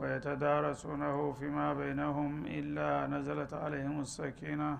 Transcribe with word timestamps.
ويتدارسونه 0.00 1.32
فيما 1.32 1.74
بينهم 1.74 2.46
إلا 2.46 3.06
نزلت 3.06 3.54
عليهم 3.54 4.00
السكينة 4.00 4.78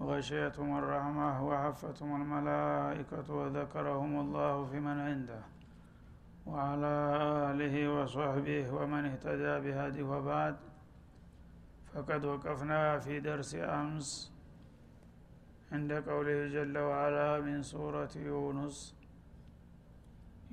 وغشيتهم 0.00 0.78
الرحمة 0.78 1.46
وحفتهم 1.48 2.22
الملائكة 2.22 3.34
وذكرهم 3.34 4.20
الله 4.20 4.64
في 4.64 4.80
من 4.80 4.98
عنده 5.08 5.42
وعلى 6.46 6.94
آله 7.50 7.74
وصحبه 7.96 8.72
ومن 8.72 9.04
اهتدى 9.04 9.54
بهدي 9.64 10.02
وبعد. 10.02 10.56
فقد 11.94 12.24
وقفنا 12.24 12.98
في 12.98 13.20
درس 13.20 13.54
أمس 13.54 14.32
عند 15.72 15.92
قوله 15.92 16.48
جل 16.48 16.78
وعلا 16.78 17.40
من 17.40 17.62
سورة 17.62 18.10
يونس 18.16 18.94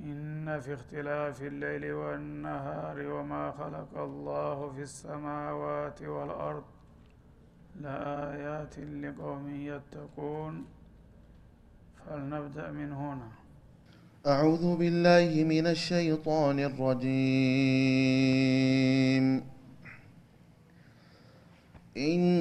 إن 0.03 0.59
في 0.61 0.73
اختلاف 0.73 1.41
الليل 1.41 1.91
والنهار 1.91 3.07
وما 3.07 3.51
خلق 3.51 3.97
الله 3.97 4.71
في 4.75 4.81
السماوات 4.81 6.01
والأرض 6.01 6.63
لآيات 7.81 8.79
لقوم 8.79 9.55
يتقون. 9.55 10.65
فلنبدأ 12.09 12.71
من 12.71 12.91
هنا. 12.93 13.27
أعوذ 14.27 14.77
بالله 14.77 15.43
من 15.43 15.67
الشيطان 15.67 16.59
الرجيم. 16.59 17.11
إن 21.97 22.40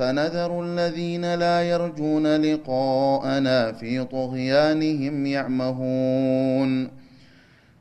فنذر 0.00 0.64
الذين 0.64 1.34
لا 1.34 1.62
يرجون 1.62 2.26
لقاءنا 2.36 3.72
في 3.72 4.04
طغيانهم 4.04 5.26
يعمهون. 5.26 6.88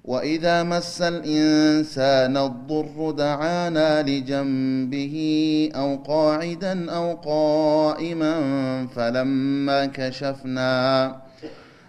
وإذا 0.05 0.63
مس 0.63 1.01
الإنسان 1.01 2.37
الضر 2.37 3.11
دعانا 3.11 4.01
لجنبه 4.01 5.15
أو 5.75 5.95
قاعدا 5.95 6.91
أو 6.91 7.13
قائما 7.13 8.35
فلما 8.95 9.85
كشفنا 9.85 11.15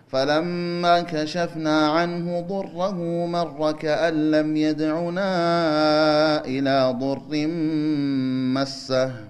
فلما 0.08 1.00
كشفنا 1.00 1.88
عنه 1.88 2.40
ضره 2.40 3.26
مر 3.26 3.72
كأن 3.72 4.30
لم 4.30 4.56
يدعنا 4.56 5.30
إلى 6.44 6.96
ضر 7.00 7.46
مسه. 8.54 9.29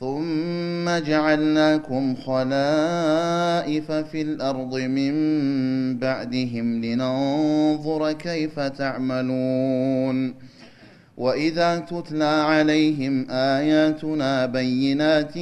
ثم 0.00 0.98
جعلناكم 0.98 2.14
خلائف 2.14 3.92
في 3.92 4.22
الأرض 4.22 4.74
من 4.76 5.14
بعدهم 5.98 6.84
لننظر 6.84 8.12
كيف 8.12 8.60
تعملون. 8.60 10.34
وإذا 11.16 11.78
تتلى 11.78 12.24
عليهم 12.24 13.26
آياتنا 13.30 14.46
بينات 14.46 15.34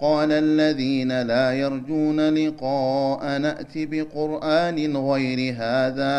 قال 0.00 0.32
الذين 0.32 1.22
لا 1.22 1.52
يرجون 1.52 2.34
لقاء 2.34 3.38
نات 3.38 3.72
بقرآن 3.76 4.96
غير 4.96 5.54
هذا 5.58 6.14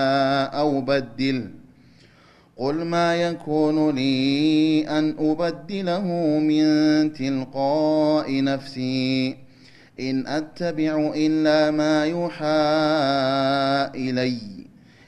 أو 0.54 0.82
بدله 0.82 1.59
قل 2.60 2.76
ما 2.76 3.16
يكون 3.16 3.96
لي 3.96 4.82
أن 4.88 5.16
أبدله 5.20 6.06
من 6.40 6.64
تلقاء 7.14 8.44
نفسي. 8.44 9.36
إن 10.00 10.28
أتبع 10.28 11.12
إلا 11.16 11.72
ما 11.72 12.06
يوحى 12.06 12.46
إلي. 13.96 14.38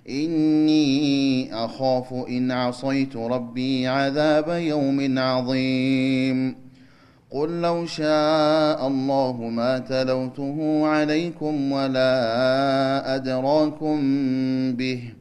إني 0.09 1.53
أخاف 1.65 2.13
إن 2.13 2.51
عصيت 2.51 3.15
ربي 3.15 3.87
عذاب 3.87 4.49
يوم 4.49 5.19
عظيم. 5.19 6.55
قل 7.31 7.61
لو 7.61 7.85
شاء 7.85 8.87
الله 8.87 9.31
ما 9.31 9.79
تلوته 9.79 10.87
عليكم 10.87 11.71
ولا 11.71 13.15
أدراكم 13.15 13.99
به. 14.75 15.20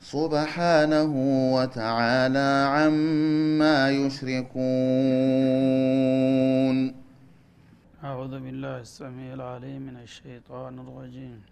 سبحانه 0.00 1.12
وتعالى 1.54 2.50
عما 2.74 3.90
يشركون. 3.90 4.56
أعوذ 8.04 8.34
بالله 8.40 8.80
السميع 8.80 9.34
العليم 9.34 9.82
من 9.82 9.96
الشيطان 9.96 10.78
الرجيم. 10.78 11.42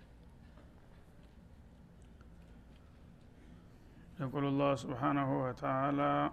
يقول 4.21 4.45
الله 4.45 4.75
سبحانه 4.75 5.29
وتعالى 5.45 6.31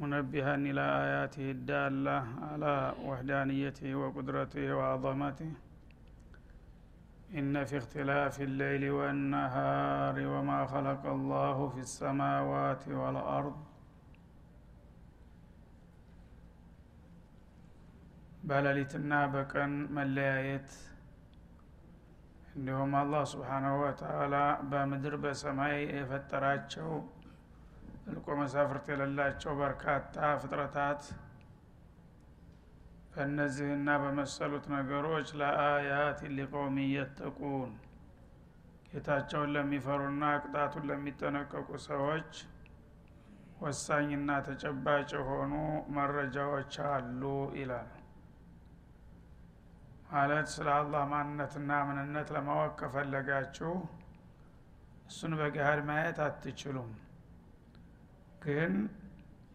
منبها 0.00 0.54
إلى 0.54 0.84
آياته 1.04 1.50
الدالة 1.50 2.18
على 2.50 2.94
وحدانيته 3.04 3.94
وقدرته 3.94 4.74
وعظمته. 4.76 5.50
إن 7.31 7.65
في 7.65 7.77
اختلاف 7.77 8.41
الليل 8.41 8.83
والنهار 8.91 10.15
وما 10.27 10.59
خلق 10.65 11.03
الله 11.07 11.57
في 11.69 11.79
السماوات 11.79 12.83
والأرض 12.99 13.57
በሌሊትና 18.49 19.13
በቀን 19.33 19.73
መለያየት 19.97 20.69
እንዲሁም 22.55 22.93
አላህ 23.01 23.23
ስብሓናሁ 23.33 23.73
ወተአላ 23.81 24.35
በምድር 24.71 25.15
በሰማይ 25.23 25.75
የፈጠራቸው 25.97 26.89
እልቆ 28.11 28.27
መሳፍርት 28.41 28.85
የሌላቸው 28.91 29.51
በርካታ 29.61 30.15
ፍጥረታት 30.43 31.03
በእነዚህና 33.16 33.90
በመሰሉት 34.00 34.64
ነገሮች 34.72 35.28
ለአያት 35.40 36.18
ሊቀውም 36.36 36.76
የተቁን 36.88 37.70
ጌታቸውን 38.90 39.52
ለሚፈሩና 39.54 40.24
ቅጣቱን 40.42 40.84
ለሚጠነቀቁ 40.90 41.68
ሰዎች 41.86 42.30
ወሳኝና 43.60 44.30
ተጨባጭ 44.46 45.08
የሆኑ 45.16 45.52
መረጃዎች 45.96 46.74
አሉ 46.88 47.22
ይላል። 47.58 47.90
ማለት 50.10 50.48
ስለ 50.54 50.68
አላህ 50.76 51.04
ማንነትና 51.12 51.80
ምንነት 51.88 52.28
ለማወቅ 52.36 52.72
ከፈለጋችሁ 52.80 53.72
እሱን 55.08 55.32
በገሃድ 55.40 55.80
ማየት 55.88 56.20
አትችሉም። 56.26 56.92
ግን 58.44 58.74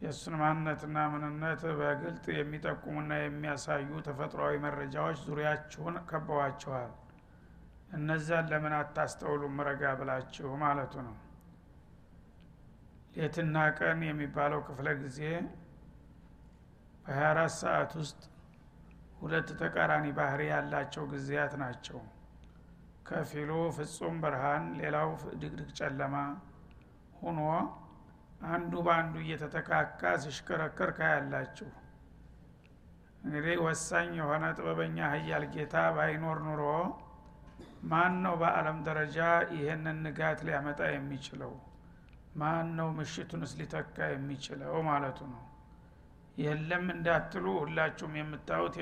የእሱን 0.01 0.35
ማንነትና 0.41 0.97
ምንነት 1.13 1.63
በግልጥ 1.79 2.25
የሚጠቁሙና 2.35 3.11
የሚያሳዩ 3.19 3.89
ተፈጥሯዊ 4.07 4.55
መረጃዎች 4.63 5.17
ዙሪያችሁን 5.25 5.97
ከበዋችኋል 6.09 6.91
እነዛን 7.91 8.45
ለምን 8.51 8.73
አታስተውሉም? 8.77 9.57
ረጋ 9.67 9.83
ብላችሁ 9.99 10.49
ማለቱ 10.61 10.93
ነው። 11.07 11.17
ሌትና 13.15 13.55
ቀን 13.77 13.99
የሚባለው 14.07 14.59
ክፍለ 14.67 14.89
ጊዜ 15.01 15.19
በ24 17.05 17.55
ሰዓት 17.61 17.91
ውስጥ 18.01 18.21
ሁለት 19.21 19.49
ተቃራኒ 19.61 20.05
ባህሪ 20.17 20.41
ያላቸው 20.51 21.03
ጊዜያት 21.11 21.53
ናቸው። 21.61 21.99
ከፊሉ 23.07 23.51
ፍጹም 23.77 24.15
ብርሃን 24.23 24.65
ሌላው 24.79 25.09
ድቅድቅ 25.41 25.69
ጨለማ 25.79 26.15
ሁኖ 27.21 27.39
አንዱ 28.49 28.73
በአንዱ 28.85 29.15
እየተተካካ 29.23 30.11
ሲሽከረከር 30.21 30.91
ካያላችሁ 30.97 31.69
እንግዲህ 33.23 33.55
ወሳኝ 33.65 34.09
የሆነ 34.19 34.45
ጥበበኛ 34.57 34.97
ሀያል 35.11 35.43
ጌታ 35.55 35.75
ባይኖር 35.97 36.39
ኑሮ 36.45 36.63
ማን 37.83 38.13
ነው 38.23 38.33
በአለም 38.41 38.79
ደረጃ 38.87 39.17
ይህንን 39.55 39.99
ንጋት 40.05 40.39
ሊያመጣ 40.47 40.81
የሚችለው? 40.91 41.53
ማን 42.35 42.67
ነው 42.77 42.89
ምሽቱንስ 42.97 43.51
ሊተካ 43.59 43.97
የሚችለው 44.11 44.75
ማለቱ 44.89 45.19
ነው። 45.31 45.41
የለም 46.37 46.85
እንዳትሉ 46.93 47.45
ሁላችሁም 47.61 48.13
የምታዩት 48.19 48.75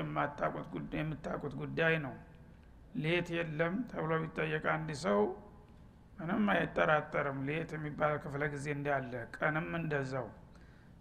የምታቁት 1.00 1.54
ጉዳይ 1.62 1.96
ነው። 2.06 2.16
ሌት 2.96 3.28
የለም 3.38 3.76
ተብሎ 3.92 4.12
ቢጠየቅ 4.24 4.64
አንድ 4.76 4.90
ሰው 5.06 5.20
ምንም 6.20 6.46
አይጠራጠርም። 6.54 7.40
ሌት 7.48 7.70
የሚባል 7.76 8.14
ክፍለ 8.24 8.44
ጊዜ 8.54 8.66
እንዳለ 8.76 9.12
ቀንም 9.38 9.68
እንደዛው። 9.80 10.28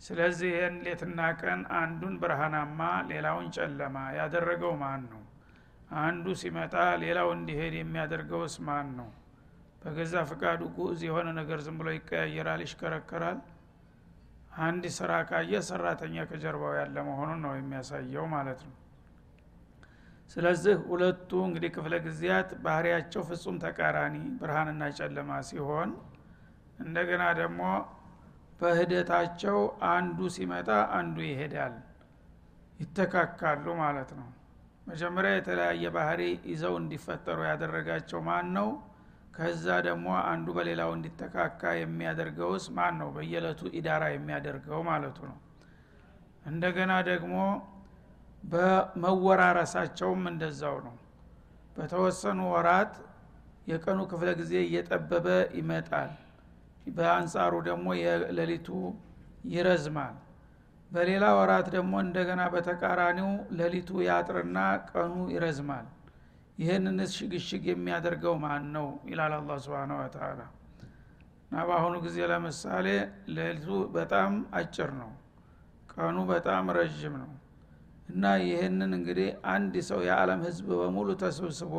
ስለዚህ 0.03 0.51
ይህን 0.55 0.77
ሌትና 0.87 1.21
ቀን 1.41 1.61
አንዱን 1.79 2.15
ብርሃናማ 2.23 2.81
ሌላውን 3.11 3.47
ጨለማ 3.57 3.97
ያደረገው 4.19 4.73
ማን 4.83 5.03
ነው? 5.13 5.23
አንዱ 6.01 6.27
ሲመጣ 6.41 6.75
ሌላው 7.05 7.29
እንዲሄድ 7.37 7.75
የሚያደርገውስ 7.79 8.57
ማን 8.67 8.89
ነው? 8.99 9.09
በገዛ 9.83 10.15
ፍቃዱ 10.31 10.61
ጉዝ 10.77 11.01
የሆነ 11.09 11.29
ነገር 11.41 11.59
ዝም 11.67 11.77
ብሎ 11.81 11.89
ይቀያየራል 11.97 12.63
ይሽከረከራል? 12.65 13.39
አንድ 14.61 14.85
ስራ 14.99 15.13
ካየ 15.29 15.61
ሰራተኛ 15.69 16.17
ከጀርባው 16.31 16.73
ያለ 16.81 16.97
መሆኑን 17.09 17.41
ነው 17.45 17.53
የሚያሳየው 17.57 18.25
ማለት 18.35 18.61
ነው 18.69 18.75
ስለዚህ 20.31 20.75
ሁለቱ 20.89 21.31
እንግዲህ 21.47 21.71
ክፍለ 21.77 21.95
ጊዜያት 22.07 22.51
ባህሪያቸው 22.65 23.23
ፍጹም 23.29 23.57
ተቃራኒ 23.63 24.17
ብርሃንና 24.41 24.91
ጨለማ 24.99 25.39
ሲሆን 25.49 25.91
እንደገና 26.83 27.25
ደግሞ 27.39 27.61
በህደታቸው 28.61 29.59
አንዱ 29.93 30.19
ሲመጣ 30.37 30.69
አንዱ 30.99 31.19
ይሄዳል 31.29 31.75
ይተካካሉ 32.81 33.67
ማለት 33.81 34.11
ነው። 34.19 34.29
መጀመሪያ 34.87 35.31
የተለያየ 35.37 35.87
ባህሪ 35.97 36.21
ይዘው 36.51 36.75
እንዲፈጠሩ 36.81 37.39
ያደረጋቸው 37.49 38.21
ማን 38.29 38.47
ነው 38.57 38.69
ከዛ 39.35 39.67
ደግሞ 39.87 40.07
አንዱ 40.29 40.47
በሌላው 40.57 40.91
እንዲተካካ 40.97 41.73
የሚያደርገውስ 41.79 42.65
ማን 42.77 42.95
ነው 43.01 43.09
በየለቱ 43.17 43.61
ኢዳራ 43.79 44.05
የሚያደርገው 44.13 44.81
ማለቱ 44.89 45.19
ነው። 45.31 45.37
እንደገና 46.47 46.93
ደግሞ 47.11 47.35
በመወራረሳቸውም 48.45 50.23
እንደዛው 50.31 50.77
ነው። 50.87 50.97
በተወሰኑ 51.77 52.41
ወራት 52.53 52.95
የቀኑ 53.69 54.01
ክፍለ 54.11 54.29
ጊዜ 54.41 54.53
እየጠበበ 54.65 55.27
ይመጣል። 55.59 56.11
በአንጻሩ 56.97 57.55
ደግሞ 57.69 57.87
የሌሊቱ 58.01 58.69
ይረዝማል። 59.53 60.17
በሌላ 60.91 61.25
ወራት 61.39 61.67
ደግሞ 61.75 61.95
እንደገና 62.05 62.43
በተቃራኒው 62.55 63.31
ሌሊቱ 63.59 63.91
ያጥርና 64.07 64.59
ቀኑ 64.91 65.15
ይረዝማል። 65.35 65.87
ይህንንስ 66.59 67.11
ሽግሽግ 67.19 67.65
የሚያደርገው 67.71 68.35
ማን 68.45 68.65
ነው 68.77 68.87
ይላል 69.11 69.35
አላ 69.37 69.59
ስብን 69.65 69.93
ወተላ 69.99 70.41
እና 71.51 71.59
በአሁኑ 71.69 71.95
ጊዜ 72.07 72.17
ለምሳሌ 72.31 72.87
ሌሊቱ 73.37 73.69
በጣም 73.95 74.33
አጭር 74.59 74.91
ነው። 75.03 75.13
ቀኑ 75.93 76.17
በጣም 76.33 76.65
ረዥም 76.77 77.15
ነው 77.23 77.31
እና 78.09 78.25
ይህንን 78.43 78.93
እንግዲህ 78.97 79.29
አንድ 79.53 79.75
ሰው 79.89 80.01
የዓለም 80.07 80.41
ህዝብ 80.47 80.69
በሙሉ 80.81 81.09
ተሰብስቦ 81.23 81.75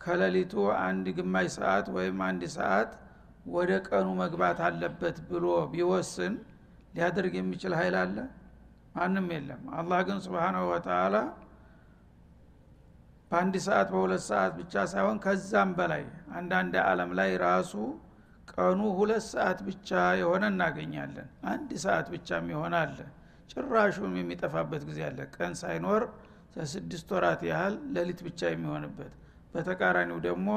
ከሌሊቱ 0.00 0.54
አንድ 0.82 1.06
ግማሽ 1.18 1.48
ሰዓት 1.56 1.86
ወይም 1.96 2.18
አንድ 2.26 2.42
ሰዓት 2.56 2.90
ወደ 3.54 3.70
ቀኑ 3.88 4.08
መግባት 4.20 4.58
አለበት 4.66 5.16
ብሎ 5.30 5.44
ቢወስን 5.72 6.34
ሊያደርግ 6.94 7.34
የሚችል 7.38 7.72
ኃይል 7.78 7.96
አለ? 8.02 8.16
ማንም 8.96 9.26
የለም። 9.34 9.62
አላህ 9.78 10.00
ግን 10.08 10.18
ስብሓናሁ 10.26 10.64
ወተላ 10.72 11.14
በአንድ 13.30 13.54
ሰዓት 13.66 13.88
በሁለት 13.94 14.22
ሰዓት 14.28 14.52
ብቻ 14.58 14.74
ሳይሆን 14.92 15.16
ከዛም 15.24 15.70
በላይ 15.78 16.02
አንዳንድ 16.38 16.74
አለም 16.84 17.10
ላይ 17.18 17.30
ራሱ 17.44 17.72
ቀኑ 18.52 18.80
ሁለት 18.98 19.24
ሰዓት 19.32 19.58
ብቻ 19.68 19.90
የሆነ 20.20 20.44
እናገኛለን። 20.52 21.28
አንድ 21.52 21.70
ሰዓት 21.84 22.06
ብቻ 22.14 22.28
የሚሆን 22.40 22.74
አለ 22.80 22.98
ጭራሹም 23.56 24.14
የሚጠፋበት 24.18 24.82
ጊዜ 24.88 25.00
አለ። 25.08 25.18
ቀን 25.36 25.52
ሳይኖር 25.60 26.02
ለስድስት 26.56 27.08
ወራት 27.14 27.42
ያህል 27.50 27.74
ሌሊት 27.94 28.20
ብቻ 28.26 28.40
የሚሆንበት 28.52 29.12
በተቃራኒው 29.54 30.18
ደግሞ 30.26 30.48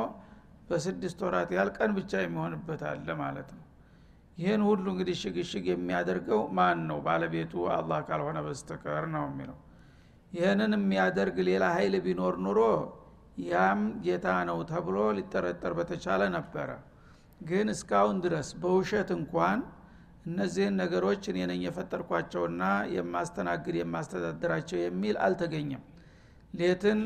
በስድስት 0.70 1.20
ወራት 1.25 1.50
ያህል 1.56 1.70
ቀን 1.77 1.92
ብቻ 1.98 2.22
የሚሆንበት 2.24 2.82
አለ 2.89 3.08
ማለት 3.22 3.50
ነው። 3.56 3.63
ይህን 4.38 4.62
ሁሉ 4.68 4.86
እንግዲህ 4.94 5.16
ሽግሽግ 5.22 5.66
የሚያደርገው 5.70 6.42
ማን 6.58 6.80
ነው 6.89 6.98
ባለቤቱ 7.06 7.63
አላህ 7.75 8.00
ካልሆነ 8.08 8.38
በስተቀር 8.48 9.06
ነው 9.16 9.24
የሚለው። 9.30 9.58
ይህንን 10.32 10.74
የሚያደርግ 10.77 11.38
ሌላ 11.50 11.66
ኃይል 11.75 11.96
ቢኖር 12.06 12.36
ኑሮ 12.46 12.60
ያም 13.46 13.82
ጌታ 14.06 14.27
ነው 14.50 14.60
ተብሎ 14.70 14.98
ሊጠረጠር 15.18 15.74
በተቻለ 15.80 16.22
ነበረ። 16.36 16.70
ግን 17.42 17.68
እስካሁን 17.74 18.18
ድረስ 18.24 18.48
በውሸት 18.62 19.10
እንኳን 19.18 19.60
እነዚህን 20.28 20.76
ነገሮች 20.82 21.24
እኔ 21.32 21.40
ነኝ 21.50 21.62
የፈጠርኳቸውና 21.66 22.64
የማስተናግድ 22.96 23.76
የማስተዳድራቸው 23.80 24.80
የሚል 24.82 25.16
አልተገኘም። 25.26 25.84
ሌትን 26.54 27.00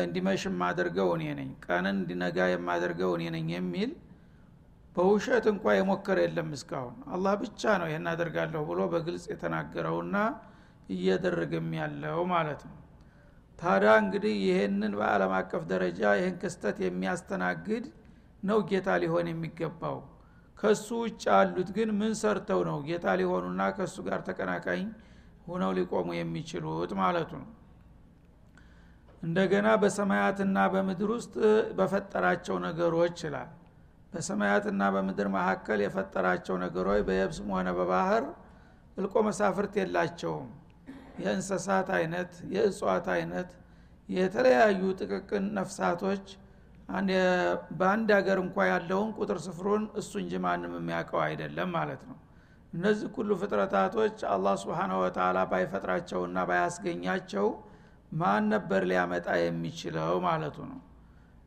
እንዲመሽ 0.00 0.42
የማደርገው 0.48 1.08
እኔ 1.16 1.24
ነኝ 1.38 1.50
ቀንን 1.66 1.96
እንዲነጋ 1.96 2.48
የማደርገው 2.52 3.12
እኔ 3.16 3.24
ነኝ 3.36 3.48
የሚል 3.56 3.90
በውሸት 4.96 5.44
እንኳ 5.52 5.74
የሞከረ 5.76 6.18
የለም 6.24 6.48
እስካሁን። 6.56 6.96
አላህ 7.14 7.34
ብቻ 7.42 7.62
ነው 7.80 7.88
ይህን 7.90 8.06
አደርጋለሁ 8.12 8.62
ብሎ 8.70 8.80
በግልጽ 8.92 9.24
የተናገረውና 9.32 10.16
እየደረገም 10.88 11.68
ያለው 11.80 12.20
ማለት 12.32 12.62
ነው። 12.68 12.76
ታዲያ 13.58 13.92
እንግዲህ 14.02 14.34
ይህንን 14.44 14.92
በአለም 14.98 15.32
አቀፍ 15.38 15.62
ደረጃ 15.72 16.02
ይህን 16.18 16.36
ክስተት 16.42 16.76
የሚያስተናግድ 16.84 17.84
ነው 18.42 18.58
ጌታ 18.70 18.90
ሊሆን 19.02 19.26
የሚገባው 19.30 19.98
ከሱ 20.60 20.88
ውጭ 21.02 21.22
ያሉት 21.30 21.68
ግን 21.76 21.90
ምን 22.00 22.12
ሰርተው 22.20 22.60
ነው 22.68 22.78
ጌታ 22.88 23.14
ሊሆኑና 23.20 23.62
ከእሱ 23.76 23.96
ጋር 24.06 24.20
ተቀናቃኝ 24.26 24.82
ሁነው 25.46 25.70
ሊቆሙ 25.78 26.08
የሚችሉት 26.16 26.90
ማለቱ 26.98 27.30
ነው? 27.40 27.48
እንደገና 29.22 29.68
በሰማያትና 29.82 30.58
በምድር 30.74 31.10
ውስጥ 31.16 31.34
በፈጠራቸው 31.78 32.56
ነገሮች 32.66 33.18
ይላል። 33.26 33.50
በሰማያትና 34.12 34.82
በምድር 34.94 35.28
መካከል 35.34 35.80
የፈጠራቸው 35.84 36.56
ነገሮች 36.64 37.00
በየብስም 37.08 37.48
ሆነ 37.56 37.68
በባህር 37.78 38.24
እልቆ 38.96 39.14
መሳፍርት 39.28 39.74
የላቸውም። 39.80 40.48
የእንሰሳት 41.22 41.88
አይነት 41.98 42.32
የእጽዋት 42.54 43.06
አይነት 43.16 43.50
የተለያዩ 44.08 44.82
ጥቅቅን 45.00 45.44
ነፍሳቶች 45.58 46.24
በአንድ 47.78 48.08
ሀገር 48.16 48.38
እንኳ 48.42 48.66
ያለውን 48.70 49.10
ቁጥር 49.18 49.38
ስፍሩን 49.44 49.84
እሱ 50.00 50.12
እንጂ 50.22 50.34
ማንም 50.44 50.72
የሚያውቀው 50.78 51.20
አይደለም 51.26 51.70
ማለት 51.76 52.02
ነው። 52.08 52.16
እነዚህ 52.72 53.08
ሁሉ 53.14 53.30
ፍጥረታቶች 53.40 54.18
አላህ 54.32 54.54
ስብሓነ 54.62 54.92
ወተላ 55.02 55.38
ባይፈጥራቸውና 55.50 56.38
ባያስገኛቸው 56.50 57.46
ማን 58.12 58.44
ነበር 58.54 58.82
ሊያመጣ 58.90 59.28
የሚችለው 59.42 60.12
ማለቱ 60.26 60.58
ነው። 60.70 60.80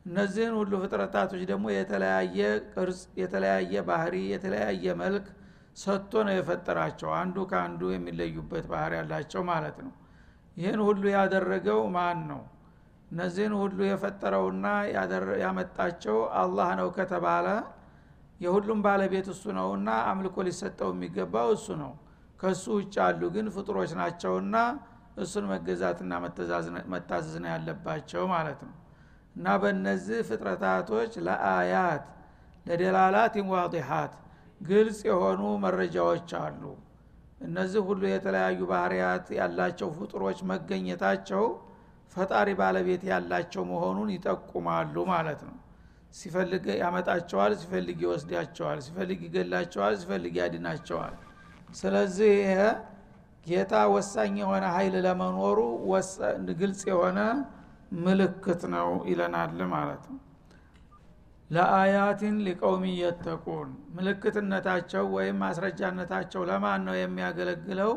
እነዚህን 0.06 0.56
ሁሉ 0.60 0.72
ፍጥረታቶች 0.84 1.42
ደግሞ 1.52 1.66
የተለያየ 1.74 2.40
ቅርጽ 2.74 3.02
የተለያየ 3.22 3.84
ባህሪ 3.90 4.16
የተለያየ 4.34 4.96
መልክ 5.04 5.26
ሰጥቶ 5.78 6.24
ነው 6.28 6.36
የፈጠራቸው። 6.38 7.10
አንዱ 7.20 7.38
ከአንዱ 7.52 7.82
የሚለዩበት 7.94 8.66
ባህር 8.72 8.94
ያላቸው 9.00 9.44
ማለት 9.52 9.78
ነው። 9.86 9.94
ይህን 10.58 10.82
ሁሉ 10.88 11.04
ያደረገው 11.16 11.80
ማን 11.96 12.20
ነው 12.32 12.42
እነዚህን 13.14 13.54
ሁሉ 13.58 13.80
የፈጠረውና 13.86 14.68
ያመጣቸው 15.44 16.18
አላህ 16.40 16.70
ነው 16.80 16.88
ከተባለ 16.96 17.48
የሁሉም 18.40 18.80
ባለቤት 18.86 19.28
እሱ 19.34 19.44
ነውና 19.58 19.90
አምልኮ 20.08 20.36
ሊሰጠው 20.48 20.90
የሚገባው 20.94 21.50
እሱ 21.56 21.68
ነው። 21.82 21.92
ከእሱ 22.40 22.64
ውጭ 22.78 22.96
ያሉ 23.02 23.22
ግን 23.36 23.48
ፍጡሮች 23.56 23.92
ናቸውና 24.00 24.56
እሱን 25.18 25.46
መገዛትና 25.52 26.12
መታዘዝ 26.94 27.36
ነው 27.44 27.50
ያለባቸው 27.54 28.24
ማለት 28.34 28.62
ነው። 28.68 28.74
እና 29.36 29.46
በእነዚህ 29.62 30.20
ፍጥረታቶች 30.30 31.14
ለአያት 31.28 32.08
ለደላላት 32.66 33.36
ዋዲሃት 33.54 34.16
ግልጽ 34.62 35.00
የሆኑ 35.10 35.42
መረጃዎች 35.64 36.32
አሉ። 36.42 36.64
እነዚህ 37.42 37.82
ሁሉ 37.88 38.02
የተለያዩ 38.12 38.60
ባህርያት 38.70 39.26
ያላቸው 39.40 39.90
ፍጡሮች 39.98 40.42
መገኘታቸው 40.52 41.46
ፈጣሪ 42.16 42.50
ባለቤት 42.60 43.04
ያላቸው 43.10 43.64
መሆኑን 43.70 44.10
ይጠቁማሉ 44.16 44.96
ማለት 45.12 45.42
ነው። 45.48 45.56
ሲፈልግ 46.14 46.66
ያመጣቸዋል 46.82 47.54
ሲፈልግ 47.62 48.00
ይወስዳቸዋል 48.06 48.80
ሲፈልግ 48.86 49.22
ይገላቸዋል 49.28 49.94
ሲፈልግ 50.02 50.36
ያድናቸዋል። 50.42 51.16
ስለዚህ 51.76 52.34
ይሄ 52.42 52.60
ጌታ 53.46 53.74
ወሳኝ 53.94 54.34
የሆነ 54.42 54.66
ኃይል 54.76 54.96
ለመኖሩ 55.06 55.60
ግልጽ 56.60 56.82
የሆነ 56.92 57.20
ምልክት 58.04 58.62
ነው 58.76 58.90
ይለናል 59.10 59.60
ማለት 59.74 60.04
ነው። 60.12 60.20
ለአያትን 61.50 62.36
ሊቀውሚ 62.46 62.86
የተቁን። 63.00 63.68
ምልክትነታቸው 63.96 65.06
ወይም 65.16 65.38
ማስረጃነታቸው 65.44 66.42
ለማን 66.50 66.82
ነው 66.88 66.96
የሚያገለግለው 67.00 67.92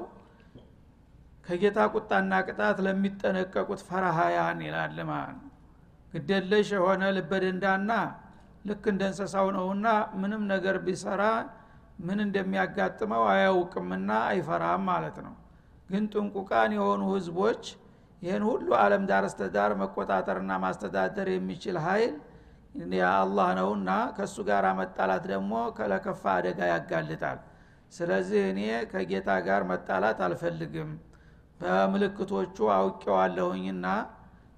ከጌታ 1.47 1.79
ቁጣና 1.95 2.33
ቅጣት 2.47 2.79
ለሚጠነቀቁት 2.87 3.81
ፈረሃያን 3.89 4.61
ይላል 4.67 4.99
ማለት 5.11 5.37
ነው። 5.39 5.53
ግደለሽ 6.13 6.69
የሆነ 6.77 7.03
ልበደንዳና 7.17 7.91
ልክ 8.67 8.85
እንደ 8.93 9.03
እንሰሳው 9.11 9.49
ነውና 9.57 9.87
ምንም 10.21 10.43
ነገር 10.53 10.77
ቢሰራ 10.87 11.23
ምን 12.07 12.19
እንደሚያጋጥመው 12.25 13.25
አያውቅምና 13.33 14.11
አይፈራም 14.31 14.83
ማለት 14.91 15.19
ነው። 15.27 15.35
ግን 15.91 16.05
ጥንቁቃን 16.13 16.73
የሆኑ 16.77 17.03
ህዝቦች 17.13 17.63
ይህን 18.23 18.45
ሁሉ 18.49 18.69
አለም 18.83 19.03
ዳር 19.11 19.25
እስተዳር 19.29 19.73
መቆጣጠርና 19.81 20.53
ማስተዳደር 20.65 21.29
የሚችል 21.33 21.77
ኃይል 21.87 22.15
አላህ 23.15 23.49
ነውና 23.59 23.91
ከእሱ 24.17 24.37
ጋር 24.49 24.65
መጣላት 24.81 25.25
ደግሞ 25.31 25.53
ለከፋ 25.93 26.25
አደጋ 26.39 26.59
ያጋልጣል። 26.73 27.39
ስለዚህ 27.93 28.41
እኔ 28.51 28.61
ከጌታ 28.91 29.29
ጋር 29.47 29.63
መጣላት 29.71 30.19
አልፈልግም 30.27 30.91
በምልክቶቹ 31.61 32.57
አውቄዋለሁኝና 32.75 33.87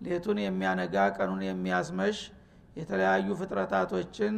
ሌቱን 0.06 0.38
የሚያነጋ 0.42 0.96
ቀኑን 1.16 1.42
የሚያስመሽ 1.46 2.18
የተለያዩ 2.76 3.28
ፍጥረታቶችን 3.40 4.34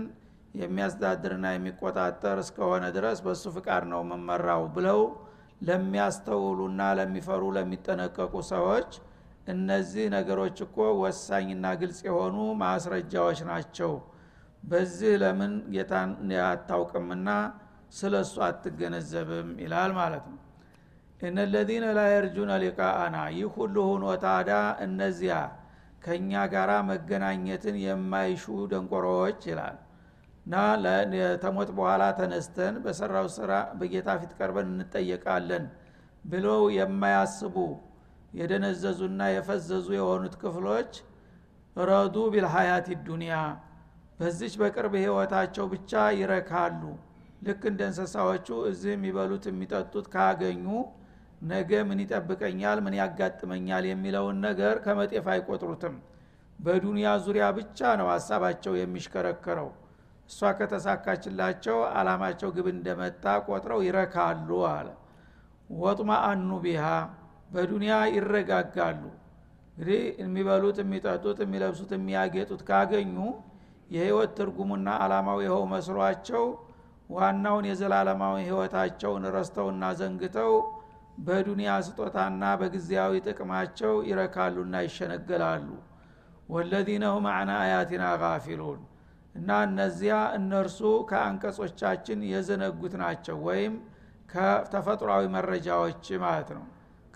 የሚያስተዳድርና 0.61 1.47
የሚቆጣጠር 1.55 2.39
እስከሆነ 2.45 2.85
ድረስ 2.97 3.19
በእሱ 3.25 3.45
ፍቃድ 3.57 3.85
ነው 3.93 4.01
መመራው 4.11 4.63
ብለው 4.77 5.01
ለሚያስተውሉና 5.69 6.83
ለሚፈሩ 6.99 7.43
ለሚጠነቀቁ 7.57 8.35
ሰዎች 8.53 8.91
እነዚህ 9.53 10.07
ነገሮች 10.17 10.59
እኮ 10.67 10.77
ወሳኝና 11.03 11.67
ግልጽ 11.81 12.01
የሆኑ 12.09 12.37
ማስረጃዎች 12.63 13.41
ናቸው። 13.51 13.93
በዚህ 14.63 15.13
ለምን 15.23 15.53
ጌታን 15.75 16.11
አታውቅምና 16.47 17.29
ስለ 17.93 18.15
እሱ 18.25 18.37
አትገነዘብም? 18.49 19.51
ይላል 19.63 19.93
ማለት 20.01 20.25
ነው 20.33 20.39
እነለዚነ 21.21 21.87
ላ 21.93 22.03
ሊቃአና 22.63 23.17
ይህ 23.35 23.49
ሁሉ 23.57 23.77
ሁኖ 23.89 24.05
ታዳ 24.23 24.51
እነዚያ 24.85 25.35
ከእኛ 26.05 26.33
ጋራ 26.53 26.73
መገናኘትን 26.91 27.77
የማይሹ 27.83 28.45
ደንቆሮዎች 28.71 29.41
ይላል። 29.51 29.77
እና 30.47 30.55
ተሞት 31.43 31.71
በኋላ 31.77 32.03
ተነስተን 32.19 32.75
በሰራው 32.85 33.27
ስራ 33.35 33.51
በጌታ 33.79 34.09
ፊት 34.21 34.33
ቀርበን 34.39 34.69
እንጠየቃለን 34.73 35.65
ብለው 36.25 36.63
የማያስቡ 36.77 37.57
የደነዘዙና 38.35 39.21
የፈዘዙ 39.35 39.89
የሆኑት 39.99 40.35
ክፍሎች 40.43 40.93
ረዱ 41.77 42.17
ቢልሀያት 42.33 42.89
ዱኒያ 43.07 43.37
በዚች 44.21 44.55
በቅርብ 44.61 44.95
ህይወታቸው 45.03 45.67
ብቻ 45.75 45.93
ይረካሉ። 46.19 46.83
ልክ 47.47 47.63
እንደ 47.71 47.81
እንስሳዎቹ 47.89 48.49
እዚህ 48.71 48.91
የሚበሉት 48.95 49.45
የሚጠጡት 49.51 50.07
ካገኙ 50.15 50.65
ነገ 51.43 51.71
ምን 51.89 51.99
ይጠብቀኛል? 52.03 52.79
ምን 52.85 52.95
ያጋጥመኛል? 53.01 53.85
የሚለውን 53.91 54.39
ነገር 54.47 54.75
ከመጤፍ 54.85 55.27
አይቆጥሩትም። 55.33 55.95
በዱንያ 56.59 57.07
ዙሪያ 57.25 57.45
ብቻ 57.59 57.79
ነው 58.01 58.09
ሀሳባቸው 58.13 58.73
የሚሽከረከረው። 58.79 59.69
እሷ 60.31 60.51
ከተሳካችላቸው 60.59 61.79
አላማቸው 61.99 62.51
ግብ 62.57 62.67
እንደመጣ 62.73 63.25
ቆጥረው 63.47 63.81
ይረካሉ 63.87 64.51
አለ። 64.71 64.89
ወጥማ 65.77 66.11
ቢሃ 66.65 66.85
በዱንያ 67.53 67.95
ይረጋጋሉ። 68.15 69.03
እንግዲህ 69.73 70.03
የሚበሉት 70.23 70.79
የሚጠጡት 70.83 71.39
የሚለብሱት 71.45 71.91
የሚያጌጡት 71.97 72.63
ካገኙ 72.69 73.17
የህይወት 73.91 74.33
ትርጉሙና 74.39 74.89
አላማው 75.05 75.39
ይኸው 75.45 75.63
መስሏቸው 75.73 76.45
ዋናውን 77.11 77.65
የዘላለማዊ 77.69 78.37
ህይወታቸውን 78.49 79.25
ረስተውና 79.37 79.85
ዘንግተው 80.01 80.53
በዱንያ 81.19 81.71
ስጦታና 81.87 82.43
በጊዜያዊ 82.61 83.15
ጥቅማቸው 83.27 83.95
ይረካሉና 84.09 84.77
ይሸነገላሉ። 84.87 85.69
ወለዚነ 86.49 87.05
ሁም 87.15 87.27
አና 87.33 87.51
አያቲና 87.65 88.05
ጋፊሉን። 88.23 88.81
እና 89.35 89.49
እነዚያ 89.67 90.15
እነርሱ 90.39 90.79
ከአንቀጾቻችን 91.11 92.21
የዘነጉት 92.31 92.95
ናቸው 93.03 93.37
ወይም 93.49 93.75
ከተፈጥሯዊ 94.29 95.25
መረጃዎች 95.37 96.05
ማለት 96.25 96.51
ነው። 96.57 96.65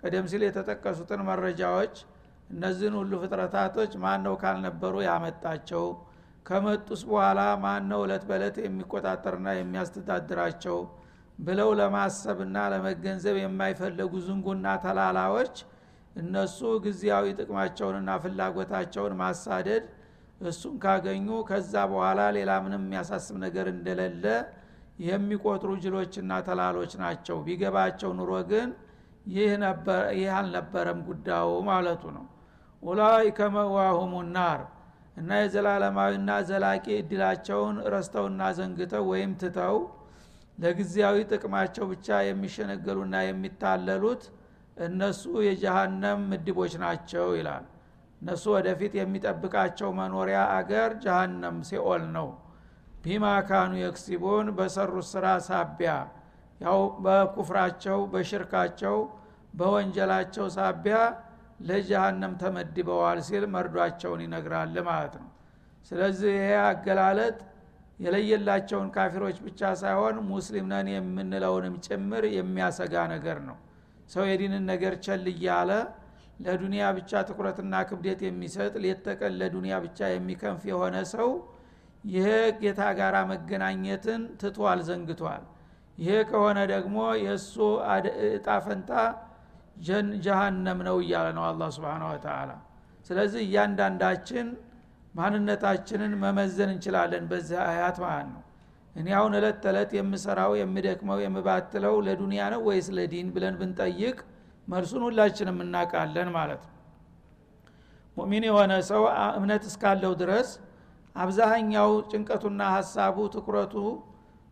ቀደም 0.01 0.27
ሲል 0.31 0.43
የተጠቀሱትን 0.47 1.21
መረጃዎች 1.29 1.95
እነዚህን 2.51 2.95
ሁሉ 3.01 3.13
ፍጥረታቶች 3.23 3.93
ማን 4.03 4.21
ነው 4.27 4.35
ካልነበሩ 4.43 4.95
ያመጣቸው? 5.07 5.85
ከመጡስ 6.47 7.03
በኋላ 7.09 7.41
ማን 7.63 7.85
ነው 7.91 8.01
እለት 8.07 8.25
በእለት 8.29 8.57
የሚቆጣጠርና 8.65 9.49
የሚያስተዳድራቸው 9.57 10.79
ብለው 11.38 11.71
ለማሰብና 11.79 12.57
ለመገንዘብ 12.73 13.37
የማይፈለጉ 13.41 14.12
ዝንጉና 14.26 14.67
ተላላዎች 14.85 15.55
እነሱ 16.17 16.59
ጊዜያዊ 16.85 17.26
ጥቅማቸውንና 17.38 18.11
ፍላጎታቸውን 18.25 19.14
ማሳደድ 19.21 19.85
እሱን 20.41 20.75
ካገኙ 20.83 21.29
ከዛ 21.49 21.73
በኋላ 21.91 22.21
ሌላ 22.37 22.53
ምንም 22.64 22.83
የሚያሳስብ 22.85 23.37
ነገር 23.45 23.67
እንደሌለ 23.73 24.25
የሚቆጥሩ 25.05 25.71
ጅሎችና 25.85 26.33
ተላሎች 26.47 26.93
ናቸው። 27.03 27.37
ቢገባቸው 27.47 28.11
ኑሮ 28.19 28.33
ግን 28.50 28.69
ይህ 30.17 30.31
አልነበረም 30.37 31.00
ጉዳዩ 31.09 31.50
ማለቱ 31.71 32.03
ነው። 32.17 32.25
ኡላይከ 32.83 33.38
መዋሁሙ 33.55 34.14
ናር 34.35 34.61
እና 35.17 35.31
የዘላለማዊና 35.41 36.31
ዘላቂ 36.49 36.87
እድላቸውን 37.00 37.76
ረስተውና 37.95 38.43
ዘንግተው 38.59 39.05
ወይም 39.12 39.33
ትተው 39.43 39.76
ለጊዜያዊ 40.59 41.17
ጥቅማቸው 41.31 41.85
ብቻ 41.93 42.17
የሚሸነገሉና 42.27 43.15
የሚታለሉት 43.27 44.25
እነሱ 44.85 45.23
የጀሃነም 45.47 46.21
ምድቦች 46.31 46.73
ናቸው 46.85 47.27
ይላል። 47.39 47.65
እነሱ 48.21 48.45
ወደፊት 48.55 48.93
የሚጠብቃቸው 48.99 49.89
መኖሪያ 49.99 50.41
አገር 50.57 50.91
ጀሃነም 51.05 51.57
ሲኦል 51.69 52.05
ነው። 52.17 52.29
ቢማ 53.05 53.25
ካኑ 53.49 53.73
የክሲቡን 53.81 54.47
በሰሩት 54.59 55.07
ስራ 55.11 55.27
ሳቢያ 55.49 55.93
ያው 56.61 56.81
በኩፍራቸው 57.05 57.99
በሽርካቸው 58.13 58.97
በወንጀላቸው 59.59 60.47
ሳቢያ 60.57 60.99
ለጀሃነም 61.67 62.33
ተመድበዋል 62.41 63.19
ሲል 63.27 63.45
መርዷቸውን 63.55 64.23
ይነግራል 64.25 64.75
ማለት 64.89 65.15
ነው። 65.21 65.29
ስለዚህ 65.91 66.33
ይሄ 66.39 66.49
አገላለጥ 66.65 67.37
የለየላቸውን 67.99 68.89
ካፊሮች 68.95 69.37
ብቻ 69.45 69.61
ሳይሆን 69.81 70.17
ሙስሊም 70.31 70.67
ነን 70.73 70.89
የምንለውንም 70.93 71.75
ጭምር 71.87 72.25
የሚያሰጋ 72.37 72.95
ነገር 73.13 73.39
ነው። 73.49 73.57
ሰው 74.11 74.25
የዲንን 74.31 74.65
ነገር 74.73 74.95
ቸል 75.05 75.25
እያለ 75.33 75.71
ለዱንያ 76.45 76.85
ብቻ 76.97 77.13
ትኩረትና 77.29 77.75
ክብደት 77.89 78.21
የሚሰጥ 78.27 78.73
ሌት 78.85 79.01
ተቀን 79.07 79.35
ለዱንያ 79.41 79.75
ብቻ 79.85 80.09
የሚከንፍ 80.13 80.63
የሆነ 80.71 80.97
ሰው 81.13 81.31
ይሄ 82.05 82.27
ጌታ 82.61 82.83
ጋር 82.99 83.15
መገናኘትን 83.31 84.23
ትቷል 84.41 84.81
ዘንግቷል። 84.89 85.45
ይሄ 85.99 86.13
ከሆነ 86.31 86.59
ደግሞ 86.73 86.97
የእሱ 87.25 87.55
እጣ 88.29 88.49
ፈንታ 88.65 88.91
ጀሃነም 90.25 90.79
ነው 90.89 90.97
እያለ 91.05 91.29
ነው 91.37 91.45
አላ 91.49 91.63
ስብን 91.77 92.03
ወተላ 92.09 92.51
ስለዚህ 93.07 93.41
እያንዳንዳችን 93.47 94.47
ማንነታችንን 95.14 96.12
መመዘን 96.23 96.71
እንችላለን 96.73 97.25
በዚህ 97.30 97.59
አያት 97.66 97.99
ማለት 98.04 98.28
ነው። 98.33 98.42
እኔ 98.97 99.09
አሁን 99.18 99.33
እለት 99.38 99.56
ተዕለት 99.64 99.90
የምሰራው 99.97 100.52
የምደክመው 100.59 101.18
የምባትለው 101.25 101.94
ለዱንያ 102.06 102.42
ነው 102.52 102.61
ወይስ 102.68 102.88
ለዲን 102.97 103.28
ብለን 103.35 103.54
ብንጠይቅ 103.61 104.16
መልሱን 104.68 105.02
ሁላችንም 105.06 105.59
እናውቃለን 105.64 106.28
ማለት 106.37 106.62
ነው። 106.66 106.73
ሙእሚን 108.16 108.44
የሆነ 108.49 108.73
ሰው 108.90 109.02
እምነት 109.38 109.64
እስካለው 109.71 110.12
ድረስ 110.21 110.50
አብዛኛው 111.16 111.90
ጭንቀቱና 112.11 112.62
ሀሳቡ 112.75 113.16
ትኩረቱ 113.35 113.75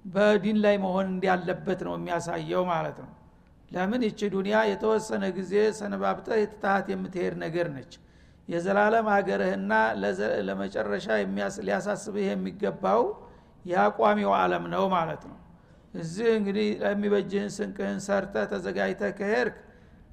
በዲን 0.05 0.59
ላይ 0.65 0.77
መሆን 0.85 1.07
እንዲያለበት 1.13 1.81
ነው 1.87 1.95
የሚያሳየው 1.99 2.63
ማለት 2.71 2.97
ነው። 3.05 3.11
ለምን? 3.71 4.01
ይቺ 4.07 4.21
ዱንያ 4.35 4.57
የተወሰነ 4.71 5.25
ጊዜ 5.37 5.53
ሰነባብተህ 5.79 6.39
የትታሃት 6.41 6.87
የምትሄድ 6.93 7.35
ነገር 7.45 7.67
ነች 7.77 7.93
የዘላለም 8.49 9.07
ሀገርህና 9.13 9.73
ለመጨረሻ 10.49 11.07
ሊያሳስብህ 11.61 12.25
የሚገባው 12.29 13.03
የአቋሚው 13.65 14.33
አለም 14.39 14.65
ነው 14.73 14.85
ማለት 14.95 15.23
ነው። 15.31 15.39
እዚህ 15.95 16.29
እንግዲህ 16.39 16.69
ለሚበጅህን 16.83 17.51
ስንቅህን 17.57 17.99
ሰርተ 18.07 18.35
ተዘጋጅተ 18.53 19.11
ከሄድክ 19.19 19.57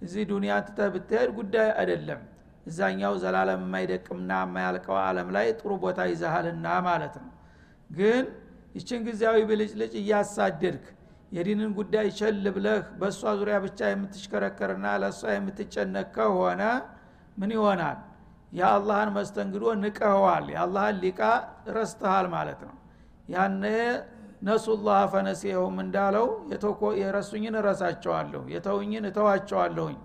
እዚህ 0.01 0.23
ዱኒያ 0.31 0.53
ትተህ 0.67 0.89
ብትሄድ 0.95 1.29
ጉዳይ 1.37 1.69
አይደለም። 1.79 2.21
እዛኛው 2.65 3.13
ዘላለም 3.23 3.61
የማይደቅምና 3.65 4.31
የማያልቀው 4.43 4.97
አለም 5.05 5.29
ላይ 5.35 5.47
ጥሩ 5.59 5.71
ቦታ 5.83 5.99
ይዛሃልና 6.11 6.67
ማለት 6.87 7.15
ነው። 7.23 7.31
ግን 7.89 8.23
ይችን 8.75 9.01
ጊዜያዊ 9.07 9.37
ብልጭልጭ 9.49 9.93
እያሳደድክ 10.01 10.85
የዲንን 11.31 11.71
ጉዳይ 11.79 12.07
ቸል 12.19 12.43
ብለህ 12.55 12.83
በእሷ 12.99 13.31
ዙሪያ 13.39 13.57
ብቻ 13.65 13.79
የምትሽከረከርና 13.91 14.85
ለእሷ 15.01 15.23
የምትጨነቅ 15.33 16.07
ከሆነ 16.15 16.61
ምን 17.37 17.51
ይሆናል 17.55 17.97
የአላህን 18.51 19.09
መስተንግዶ 19.15 19.63
ንቀኸዋል። 19.81 20.45
የአላህን 20.53 20.97
ሊቃ 21.03 21.19
ረስተሃል 21.75 22.27
ማለት 22.35 22.61
ነው። 22.67 22.75
ያነ 23.29 23.63
ነሱላህ 24.47 24.99
ፈነሲየሁም 25.13 25.75
እንዳለው 25.83 26.27
የረሱኝን 27.01 27.55
እረሳቸዋለሁ 27.61 28.41
የተውኝን 28.53 29.05
እተዋቸዋለሁኝ 29.09 29.97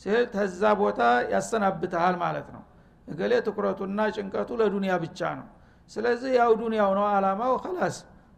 ሲል 0.00 0.22
ተዛ 0.34 0.62
ቦታ 0.80 1.00
ያሰናብተሃል 1.32 2.16
ማለት 2.22 2.48
ነው። 2.54 2.62
እገሌ 3.08 3.32
ትኩረቱና 3.46 4.00
ጭንቀቱ 4.16 4.50
ለዱንያ 4.60 4.92
ብቻ 5.04 5.20
ነው። 5.38 5.46
ስለዚህ 5.90 6.32
ያው 6.40 6.50
ዱንያው 6.60 6.90
ነው 6.98 7.06
አላማው 7.10 7.54
ከላስ 7.62 7.96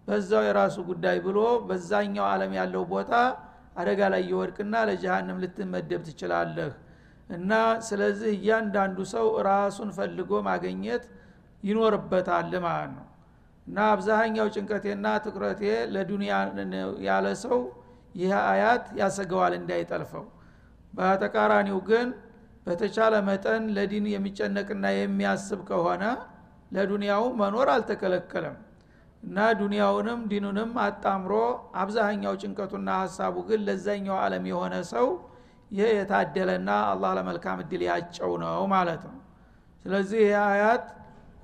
በዛው 0.09 0.43
የራሱ 0.47 0.77
ጉዳይ 0.89 1.17
ብሎ 1.27 1.39
በዛኛው 1.69 2.25
አለም 2.31 2.53
ያለው 2.59 2.85
ቦታ 2.93 3.13
አደጋ 3.77 4.01
ላይ 4.13 4.23
ይወድቅና 4.31 4.75
ለጀሃንም 4.89 5.39
ልትመደብ 5.43 6.01
ትችላለህ 6.09 6.73
እና 7.33 7.53
ስለዚህ 7.87 8.31
እያንዳንዱ 8.37 8.99
ሰው 9.13 9.27
ራሱን 9.47 9.91
ፈልጎ 9.97 10.41
ማገኘት 10.49 11.05
ይኖርበታል 11.63 12.53
ማለት 12.65 12.91
ነው። 12.97 13.07
እና 13.67 13.79
አብዛኛው 13.93 14.47
ጭንቀቴና 14.55 15.07
ትኩረቴ 15.25 15.63
ለዱንያ 15.95 16.33
ያለ 17.07 17.27
ሰው 17.45 17.59
ይህ 18.15 18.33
አያት 18.47 18.85
ያሰገዋል 19.01 19.53
እንዳይጠልፈው። 19.61 20.25
በተቃራኒው 20.93 21.79
ግን 21.89 22.09
በተቻለ 22.67 23.15
መጠን 23.29 23.63
ለዲን 23.77 24.05
የሚጨነቅና 24.13 24.85
የሚያስብ 24.97 25.61
ከሆነ 25.71 26.03
ለዱንያው 26.73 27.25
መኖር 27.41 27.69
አልተከለከለም። 27.73 28.57
እና 29.23 29.39
ዱንያውንም 29.59 30.21
ዲኑንም 30.31 30.71
አጣምሮ 30.85 31.33
አብዛኛው 31.83 32.35
ጭንቀቱና 32.43 32.89
ሀሳቡ 33.03 33.35
ግን 33.49 33.61
ለዛኛው 33.67 34.17
አለም 34.23 34.45
የሆነ 34.51 34.75
ሰው 34.93 35.07
ይህ 35.73 35.91
የታደለና 35.97 36.71
አላህ 36.89 37.11
ለመልካም 37.19 37.61
እድል 37.63 37.83
ያጨው 37.89 38.33
ነው 38.43 38.63
ማለት 38.73 39.03
ነው። 39.09 39.19
ስለዚህ 39.85 40.21
ይህ 40.25 40.37
አያት 40.45 40.85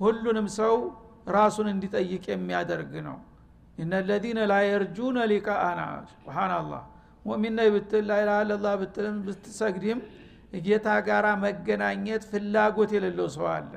ሁሉንም 0.01 0.47
ሰው 0.59 0.75
ራሱን 1.31 1.67
እንዲጠይቅ 1.73 2.25
የሚያደርግ 2.33 2.93
ነው። 3.09 3.17
እነለዚነ 3.79 4.38
ላ 4.51 4.55
የርጁነ 4.67 5.19
ሊቃአና 5.33 5.81
ስብናላህ 6.12 6.83
ሙእሚን 7.25 7.59
ብትል 7.75 8.05
ላይላላ 8.11 8.67
ብትልም 8.81 9.17
ብትሰግድም 9.27 9.99
ጌታ 10.62 10.88
ጋራ 11.09 11.27
መገናኘት 11.43 12.23
ፍላጎት 12.31 12.91
የሌለው 12.97 13.29
ሰው 13.37 13.47
አለ። 13.55 13.73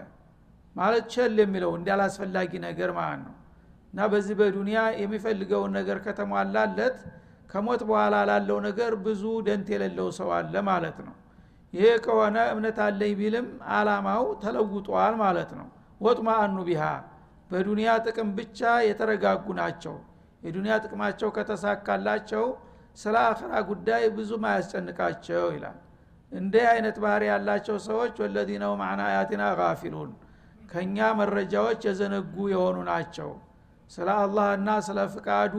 ማለት 0.76 1.06
ቸል 1.14 1.36
የሚለው 1.42 1.72
እንዳላስፈላጊ 1.80 2.52
ነገር 2.68 2.92
ማለት 3.00 3.22
ነው። 3.26 3.36
እና 3.94 4.02
በዚህ 4.12 4.36
በዱንያ 4.40 4.82
የሚፈልገውን 5.02 5.72
ነገር 5.80 5.98
ከተሟላለት 6.06 6.98
ከሞት 7.52 7.82
በኋላ 7.88 8.16
ላለው 8.30 8.58
ነገር 8.68 8.92
ብዙ 9.06 9.24
ደንት 9.48 9.68
የሌለው 9.74 10.08
ሰው 10.18 10.30
አለ 10.38 10.54
ማለት 10.70 10.98
ነው። 11.06 11.16
ይሄ 11.74 11.90
ከሆነ 12.06 12.38
እምነት 12.54 12.78
አለኝ 12.86 13.14
ቢልም 13.20 13.48
አላማው 13.76 14.24
ተለውጧል 14.44 15.14
ማለት 15.24 15.52
ነው። 15.60 15.68
ወጥማ 16.02 16.30
አኑ 16.44 16.58
ቢሃ 16.68 16.84
በዱንያ 17.50 17.92
ጥቅም 18.06 18.30
ብቻ 18.38 18.60
የተረጋጉ 18.88 19.46
ናቸው። 19.60 19.96
የዱንያ 20.44 20.74
ጥቅማቸው 20.84 21.30
ከተሳካላቸው 21.36 22.46
ስለ 22.98 23.16
አኸራ 23.26 23.54
ጉዳይ 23.70 24.04
ብዙም 24.16 24.44
አያስጨንቃቸው 24.50 25.46
ይላል። 25.56 25.78
እንዲህ 26.32 26.66
አይነት 26.72 26.98
ባህሪ 27.04 27.24
ያላቸው 27.32 27.78
ሰዎች 27.88 28.16
ወለዚነው 28.24 28.74
ማዕና 28.82 29.02
አያቲና 29.10 29.44
ጋፊሉን 29.60 30.12
ከእኛ 30.72 30.98
መረጃዎች 31.20 31.82
የዘነጉ 31.88 32.36
የሆኑ 32.54 32.78
ናቸው። 32.90 33.30
ስለ 33.90 34.10
አላህና 34.22 34.70
ስለ 34.88 35.00
ፍቃዱ 35.16 35.56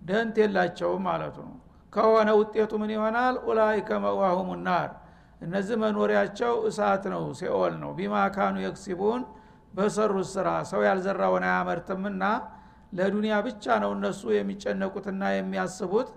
ደንት 0.00 0.36
የላቸውም 0.42 1.02
ማለቱ 1.06 1.36
ነው። 1.46 1.56
ከሆነ 1.92 2.28
ውጤቱ 2.38 2.72
ምን 2.80 2.90
ይሆናል? 2.94 3.34
ኡላይከ 3.46 3.88
መዋሁም 4.04 4.50
ናር። 4.66 4.90
እነዚህ 5.40 5.76
መኖሪያቸው 5.82 6.52
እሳት 6.68 7.04
ነው 7.12 7.24
ሲኦል 7.38 7.74
ነው። 7.82 7.90
ቢማካኑ 7.98 8.54
የክሲቡን 8.64 9.22
በሰሩት 9.74 10.28
ስራ። 10.34 10.48
ሰው 10.70 10.80
ያልዘራውን 10.86 11.44
አያመርትምና 11.48 12.22
ለዱንያ 12.92 13.34
ብቻ 13.46 13.64
ነው 13.82 13.90
እነሱ 13.96 14.22
የሚጨነቁትና 14.34 15.22
የሚያስቡት። 15.34 16.08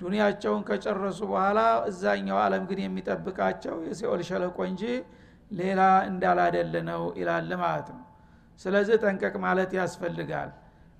ዱንያቸውን 0.00 0.62
ከጨረሱ 0.68 1.20
በኋላ 1.30 1.58
እዛኛው 1.90 2.38
አለም 2.44 2.64
ግን 2.70 2.80
የሚጠብቃቸው 2.84 3.76
የሲኦል 3.86 4.22
ሸለቆ 4.28 4.56
እንጂ 4.70 4.82
ሌላ 5.50 5.80
እንዳላደለ 6.08 6.74
ነው 6.88 7.02
ይላል 7.18 7.50
ማለት 7.62 7.88
ነው። 7.94 8.02
ስለዚህ 8.60 8.96
ጠንቀቅ 9.04 9.34
ማለት 9.44 9.70
ያስፈልጋል 9.78 10.50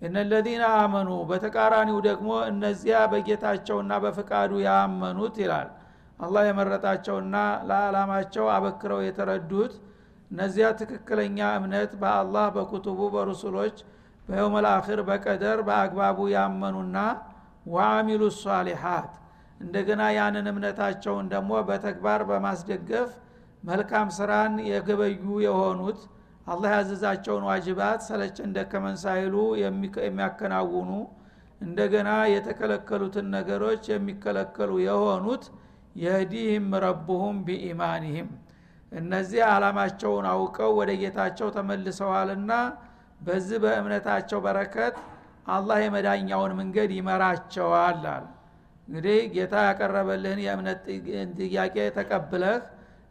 እነለዚነ 0.04 0.64
አመኑ 0.78 1.10
በተቃራኒው 1.28 1.98
ደግሞ 2.06 2.30
እነዚያ 2.48 2.96
በጌታቸውና 3.12 3.92
በፍቃዱ 4.04 4.52
ያመኑት 4.66 5.36
ይላል። 5.42 5.68
አላህ 6.20 6.42
የመረጣቸውና 6.48 7.36
ለዓላማቸው 7.68 8.46
አበክረው 8.54 9.00
የተረዱት 9.04 9.72
እነዚያ 10.30 10.66
ትክክለኛ 10.80 11.38
እምነት 11.58 11.92
በአላህ 12.00 12.46
በኩቱቡ 12.56 13.00
በሩሱሎች 13.14 13.76
አኽር 14.70 15.00
በቀደር 15.08 15.58
በአግባቡ 15.66 16.18
ያመኑና 16.34 16.98
ወአሚሉ 17.66 18.22
ሷሊሓት 18.38 19.12
እንደገና 19.60 20.02
ያንን 20.16 20.46
እምነታቸውን 20.50 21.26
ደግሞ 21.32 21.52
በተግባር 21.68 22.20
በማስደገፍ 22.30 23.10
መልካም 23.62 24.08
ስራን 24.16 24.54
የገበዩ 24.70 25.26
የሆኑት 25.44 26.00
አላህ 26.46 26.70
ያዘዛቸውን 26.74 27.44
ዋጅባት 27.48 28.00
ሰለቸን 28.06 28.50
ደከመን 28.56 28.96
ሳይሉ 29.02 29.34
የሚያከናውኑ 30.00 30.90
እንደገና 31.60 32.10
የተከለከሉትን 32.32 33.26
ነገሮች 33.36 33.84
የሚከለከሉ 33.92 34.70
የሆኑት 34.84 35.44
የህዲህም 35.96 36.66
ረቡሁም 36.84 37.36
ቢኢማኒህም። 37.46 38.28
እነዚህ 38.92 39.42
አላማቸውን 39.52 40.26
አውቀው 40.32 40.70
ወደ 40.80 40.90
ጌታቸው 41.00 41.48
ተመልሰዋልና 41.56 42.52
በዚህ 43.20 43.58
በእምነታቸው 43.64 44.38
በረከት 44.46 44.96
አላህ 45.48 45.78
የመዳኛውን 45.84 46.52
መንገድ 46.60 46.90
ይመራቸዋል 46.98 48.02
አለ። 48.12 48.24
እንግዲህ 48.88 49.18
ጌታ 49.34 49.54
ያቀረበልህን 49.68 50.40
የእምነት 50.44 50.80
ጥያቄ 51.40 51.76
ተቀብለህ 51.96 52.62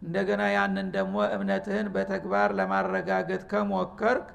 እንደገና 0.03 0.43
ያንን 0.55 0.87
ደግሞ 0.95 1.15
እምነትህን 1.35 1.87
በተግባር 1.93 2.49
ለማረጋገጥ 2.59 3.41
ከሞከርክ 3.51 4.27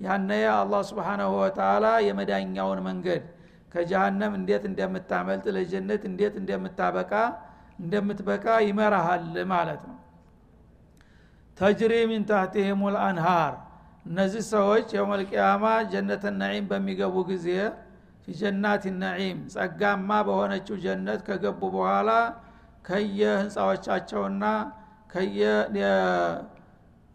ያነ 0.00 0.30
አላህ 0.54 0.80
ስብሓናሁ 0.90 1.30
ወተላ 1.40 1.86
የመዳኛውን 2.06 2.80
መንገድ 2.88 3.22
ከጀሃነም 3.74 4.32
እንዴት 4.38 4.64
እንደምታመልጥ 4.70 5.46
ለጀነት 5.56 6.02
እንዴት 6.10 6.34
እንደምታበቃ 6.40 7.12
እንደምትበቃ 7.80 8.46
ይመራሃል 8.66 9.24
ማለት 9.52 9.82
ነው። 9.88 9.96
ተጅሪ 11.58 11.92
ሚን 12.10 12.22
ታህቲህም 12.30 12.80
ልአንሃር 12.94 13.54
እነዚህ 14.06 14.42
ሰዎች 14.54 14.88
የውመልቅያማ 14.96 15.64
ጀነት 15.92 16.24
ነዒም 16.40 16.66
በሚገቡ 16.70 17.16
ጊዜ 17.30 17.46
ፊጀናት 18.26 18.84
ነዒም 19.02 19.38
ጸጋማ 19.54 20.10
በሆነችው 20.28 20.76
ጀነት 20.84 21.20
ከገቡ 21.28 21.60
በኋላ 21.74 22.10
ከየህንፃዎቻቸውና 22.88 24.44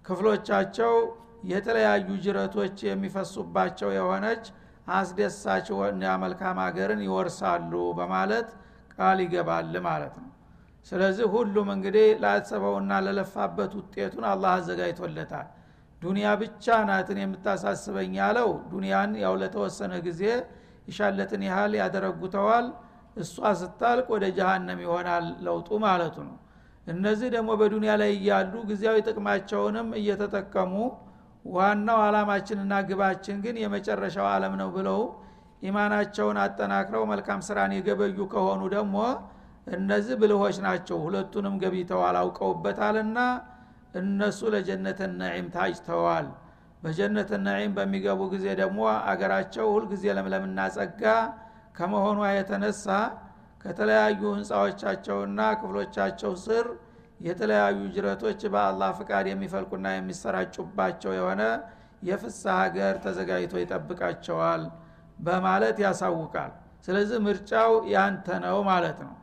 ከየክፍሎቻቸው 0.04 0.94
የተለያዩ 1.52 2.10
ጅረቶች 2.24 2.78
የሚፈሱባቸው 2.88 3.90
የሆነች 3.96 4.44
አስደሳች 4.92 5.68
መልካም 6.24 6.58
ሀገርን 6.64 7.02
ይወርሳሉ 7.06 7.72
በማለት 8.00 8.48
ቃል 8.96 9.20
ይገባል 9.26 9.74
ማለት 9.88 10.16
ነው። 10.22 10.28
ስለዚህ 10.88 11.26
ሁሉም 11.34 11.68
እንግዲህ 11.76 12.08
ላሰበውና 12.24 12.92
ለለፋበት 13.06 13.72
ውጤቱን 13.80 14.26
አላህ 14.32 14.52
አዘጋጅቶለታል። 14.60 15.48
ዱንያ 16.02 16.28
ብቻ 16.42 16.66
ናትን 16.90 17.18
የምታሳስበኝ 17.22 18.14
ያለው 18.22 18.50
ዱንያን 18.72 19.12
ያው 19.24 19.34
ለተወሰነ 19.42 19.94
ጊዜ 20.08 20.24
ይሻለትን 20.88 21.42
ያህል 21.50 21.74
ያደረጉተዋል። 21.82 22.68
እሷ 23.18 23.36
ስታልቅ 23.62 24.08
ወደ 24.16 24.26
ጀሃነም 24.38 24.80
ይሆናል 24.86 25.26
ለውጡ 25.46 25.70
ማለቱ 25.86 26.16
ነው 26.28 26.38
እነዚህ 26.92 27.30
ደግሞ 27.36 27.50
በዱንያ 27.60 27.92
ላይ 28.02 28.12
እያሉ 28.18 28.54
ጊዜያዊ 28.70 28.98
ጥቅማቸውንም 29.08 29.88
እየተጠቀሙ 30.00 30.74
ዋናው 31.50 32.00
አላማችንና 32.06 32.74
ግባችን 32.90 33.38
ግን 33.46 33.56
የመጨረሻው 33.62 34.28
አለም 34.32 34.54
ነው 34.62 34.70
ብለው 34.76 35.00
ኢማናቸውን 35.62 36.38
አጠናክረው 36.44 37.04
መልካም 37.12 37.40
ስራን 37.48 37.72
የገበዩ 37.76 38.20
ከሆኑ 38.34 38.62
ደግሞ 38.76 38.96
እነዚህ 39.72 40.16
ብልሆች 40.22 40.56
ናቸው። 40.66 40.98
ሁለቱንም 41.06 41.56
ገብተዋል 41.64 42.16
አውቀውበታልና 42.22 43.18
እነሱ 44.00 44.40
ለጀነት 44.54 45.00
ነዒም 45.20 45.48
ታጭተዋል። 45.56 46.28
በጀነት 46.84 47.32
ነዒም 47.46 47.74
በሚገቡ 47.78 48.22
ጊዜ 48.34 48.46
ደግሞ 48.62 48.80
አገራቸው 49.12 49.66
ሁልጊዜ 49.74 50.06
ለምለምና 50.18 50.60
ጸጋ 50.76 51.04
ከመሆኗ 51.78 52.22
የተነሳ 52.34 52.86
ከተለያዩ 53.62 54.22
ህንፃዎቻቸውና 54.36 55.40
ክፍሎቻቸው 55.60 56.34
ስር 56.44 56.68
የተለያዩ 57.22 57.80
ጅረቶች 57.96 58.42
በአላህ 58.54 58.92
ፍቃድ 59.00 59.26
የሚፈልቁና 59.32 59.88
የሚሰራጩባቸው 59.96 61.12
የሆነ 61.18 61.42
የፍሳ 62.04 62.44
ሀገር 62.62 62.94
ተዘጋጅቶ 63.04 63.56
ይጠብቃቸዋል 63.62 64.64
በማለት 65.20 65.78
ያሳውቃል። 65.84 66.52
ስለዚህ 66.86 67.20
ምርጫው 67.26 67.72
ያንተ 67.94 68.28
ነው 68.46 68.58
ማለት 68.70 69.00
ነው። 69.06 69.16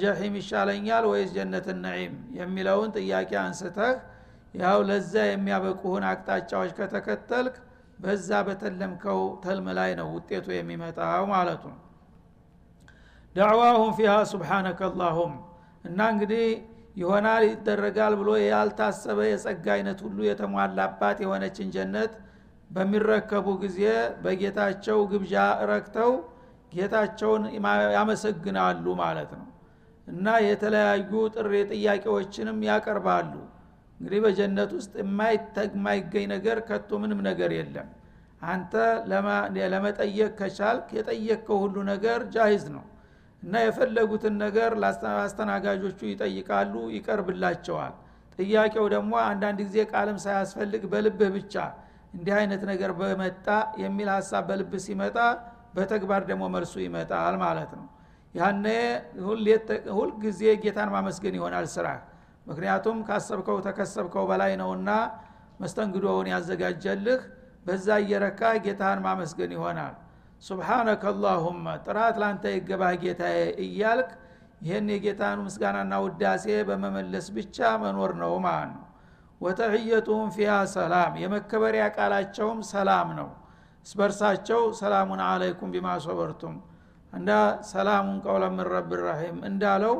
ጀሒም 0.00 0.34
ይሻለኛል 0.40 1.04
ወይስ 1.10 1.30
ጀነት 1.36 1.66
ነዒም 1.82 2.14
የሚለውን 2.38 2.90
ጥያቄ 2.98 3.30
አንስተህ 3.42 3.92
ያው 4.54 4.78
ለዛ 4.88 5.12
የሚያበቁህን 5.28 6.04
አቅጣጫዎች 6.08 6.72
ከተከተልክ 6.78 7.54
በዛ 7.98 8.30
በተለምከው 8.48 9.20
ተልም 9.44 9.66
ላይ 9.78 9.90
ነው 10.00 10.08
ውጤቱ 10.16 10.46
የሚመጣው 10.56 11.24
ማለቱ 11.32 11.64
ነው 11.72 11.80
ዳዕዋሁም 13.36 13.90
ፊሃ 13.98 14.14
ሱብሓነከ 14.30 14.80
አላሁም 14.88 15.32
እና 15.84 16.08
እንግዲህ 16.12 16.44
ይሆናል 16.96 17.42
ይደረጋል 17.48 18.14
ብሎ 18.20 18.30
ያልታሰበ 18.42 19.18
የጸጋ 19.28 19.66
አይነት 19.76 19.98
ሁሉ 20.06 20.18
የተሟላባት 20.26 21.18
የሆነችን 21.24 21.68
ጀነት 21.76 22.12
በሚረከቡ 22.70 23.46
ጊዜ 23.62 23.80
በጌታቸው 24.22 24.98
ግብዣ 25.12 25.34
ረክተው 25.70 26.12
ጌታቸውን 26.74 27.42
ያመሰግናሉ 27.96 28.84
ማለት 29.00 29.32
ነው። 29.38 29.48
እና 30.06 30.26
የተለያዩ 30.46 31.10
ጥሪ 31.34 31.52
ጥያቄዎችንም 31.72 32.60
ያቀርባሉ። 32.68 33.32
እንግዲህ 34.00 34.20
በጀነት 34.24 34.70
ውስጥ 34.78 34.92
የማይገኝ 35.02 36.24
ነገር 36.34 36.58
ከቶ 36.68 36.98
ምንም 37.02 37.20
ነገር 37.28 37.50
የለም። 37.58 37.88
አንተ 38.46 38.72
ለመጠየቅ 39.66 40.32
ከቻልክ 40.38 40.88
የጠየቅከው 40.96 41.58
ሁሉ 41.64 41.76
ነገር 41.92 42.20
ጃሂዝ 42.34 42.64
ነው 42.74 42.84
እና 43.42 43.54
የፈለጉትን 43.64 44.34
ነገር 44.42 44.72
አስተናጋጆቹ 45.20 46.00
ይጠይቃሉ 46.10 46.74
ይቀርብላቸዋል። 46.96 47.94
ጥያቄው 48.38 48.86
ደግሞ 48.94 49.12
አንዳንድ 49.28 49.58
ጊዜ 49.64 49.78
ቃልም 49.92 50.18
ሳያስፈልግ 50.24 50.82
በልብህ 50.92 51.30
ብቻ 51.36 51.54
እንዲህ 52.14 52.34
አይነት 52.38 52.62
ነገር 52.70 52.90
በመጣ 53.00 53.46
የሚል 53.82 54.08
ሀሳብ 54.14 54.44
በልብ 54.48 54.72
ሲመጣ 54.84 55.16
በተግባር 55.76 56.22
ደግሞ 56.30 56.44
መልሱ 56.54 56.74
ይመጣል 56.84 57.36
ማለት 57.44 57.70
ነው። 57.78 57.86
ያነ 58.34 58.66
ሁልጊዜ 59.96 60.42
ጌታን 60.62 60.90
ማመስገን 60.94 61.34
ይሆናል 61.38 61.66
ስራ 61.74 61.86
ምክንያቱም 62.46 62.98
ካሰብከው 63.08 63.58
ተከሰብከው 63.66 64.24
በላይ 64.30 64.52
ነውና 64.60 64.90
መስተንግዶውን 65.62 66.28
ያዘጋጀልህ። 66.32 67.20
በዛ 67.66 67.88
እየረካ 68.02 68.42
ጌታን 68.64 69.00
ማመስገን 69.04 69.52
ይሆናል 69.56 69.94
ሱብሓነከ 70.42 71.04
አላሁመ 71.10 71.64
ጥራት 71.84 72.16
ላንተ 72.22 72.44
ይገባህ 72.54 72.94
ጌታዬ 73.02 73.36
እያልክ 73.64 74.10
ይህን 74.62 74.88
የጌታን 74.92 75.38
ምስጋናና 75.46 75.92
ውዳሴ 76.04 76.46
በመመለስ 76.68 77.26
ብቻ 77.36 77.68
መኖር 77.82 78.12
ነው 78.22 78.32
ማለት 78.46 78.72
ነው። 78.74 78.86
ወተሕየቱሁም 79.40 80.28
ፊሃ 80.34 80.56
ሰላም 80.74 81.12
የመከበሪያ 81.22 81.84
ቃላቸውም 81.96 82.60
ሰላም 82.72 83.08
ነው። 83.20 83.28
እስበርሳቸው 83.86 84.60
ሰላሙን 84.80 85.22
አለይኩም 85.28 85.70
ቢማ 85.74 85.88
ሶበርቱም። 86.04 86.56
እንዳ 87.12 87.30
ሰላሙን 87.72 88.18
ቀውለ 88.26 88.44
ምን 88.52 88.68
እንዳለው 89.50 89.96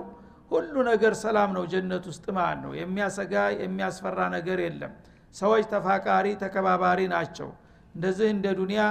ሁሉ 0.51 0.75
ነገር 0.91 1.13
ሰላም 1.25 1.51
ነው 1.57 1.65
ጀነት 1.73 2.05
ውስጥ 2.11 2.27
ማለት 2.39 2.61
ነው። 2.65 2.73
የሚያሰጋ 2.81 3.35
የሚያስፈራ 3.63 4.21
ነገር 4.37 4.59
የለም። 4.65 4.93
ሰዎች 5.35 5.65
ተፋቃሪ 5.73 6.27
ተከባባሪ 6.43 7.01
ናቸው። 7.15 7.49
እንደዚህ 7.95 8.29
እንደ 8.35 8.47
ዱንያ 8.59 8.83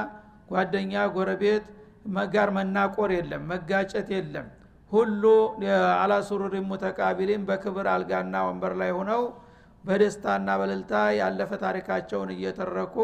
ጓደኛ 0.51 0.93
ጎረቤት 1.15 1.65
ጋር 2.33 2.49
መናቆር 2.55 3.11
የለም 3.15 3.43
መጋጨት 3.51 4.09
የለም። 4.15 4.47
ሁሉ 4.91 5.23
አላሱሩር 6.01 6.53
ሙተቃቢሊን 6.69 7.43
በክብር 7.49 7.87
አልጋና 7.91 8.35
ወንበር 8.47 8.73
ላይ 8.81 8.91
ሆነው 8.97 9.21
በደስታና 9.83 10.49
በልልታ 10.59 10.93
ያለፈ 11.19 11.51
ታሪካቸውን 11.63 12.31
እየተረኩ 12.35 12.95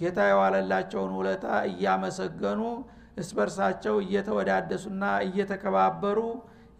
ጌታ 0.00 0.18
የዋለላቸውን 0.30 1.12
ውለታ 1.18 1.46
እያመሰገኑ 1.70 2.60
እስበርሳቸው 3.22 3.94
እየተወዳደሱና 4.04 5.04
እየተከባበሩ 5.26 6.18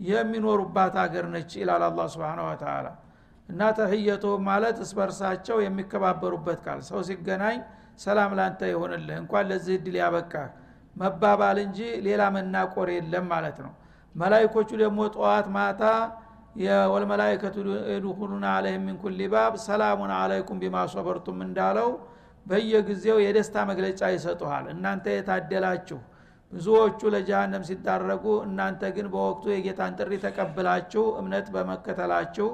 የሚኖሩባት 0.09 0.95
ሀገር 1.03 1.25
ነች 1.35 1.53
ይላል 1.61 1.83
አላ 1.89 2.07
ስብን 2.13 2.41
ወተላ 2.47 2.87
እና 3.49 3.61
ተህየቱ 3.79 4.25
ማለት 4.49 4.77
እስበርሳቸው 4.85 5.57
የሚከባበሩበት 5.65 6.59
ቃል 6.67 6.81
ሰው 6.89 7.01
ሲገናኝ 7.09 7.59
ሰላም 8.01 8.33
ላንተ 8.39 8.61
ይሆንልህ። 8.73 9.17
እንኳን 9.23 9.45
ለዚህ 9.51 9.75
እድል 9.79 9.97
ያበቃ 10.03 10.35
መባባል 10.97 11.59
እንጂ 11.65 11.79
ሌላ 12.07 12.23
መናቆር 12.37 12.89
የለም 12.95 13.27
ማለት 13.33 13.59
ነው። 13.65 13.73
መላይኮቹ 14.15 14.71
ደግሞ 14.83 15.01
ጠዋት 15.15 15.47
ማታ 15.57 15.83
ወልመላይከቱ 16.93 17.57
የድኩሉና 17.91 18.47
አለህም 18.55 18.83
ሚን 18.87 18.97
ኩል 19.03 19.19
ባብ 19.33 19.53
ሰላሙን 19.67 20.13
አለይኩም 20.17 20.61
ቢማ 20.63 20.77
እንዳለው 21.47 21.91
በየጊዜው 22.47 23.19
የደስታ 23.25 23.57
መግለጫ 23.71 24.01
ይሰጡሃል። 24.15 24.65
እናንተ 24.73 25.07
የታደላችሁ 25.15 25.99
ብዙዎቹ 26.53 27.01
ለጀሃነም 27.15 27.65
ሲዳረጉ 27.69 28.25
እናንተ 28.47 28.83
ግን 28.97 29.07
በወቅቱ 29.13 29.45
የጌታን 29.53 29.93
ጥሪ 29.99 30.13
ተቀብላችሁ 30.25 31.05
እምነት 31.21 31.47
በመከተላችሁ 31.55 32.49